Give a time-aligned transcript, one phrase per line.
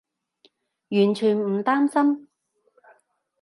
[0.89, 2.27] 完全唔擔心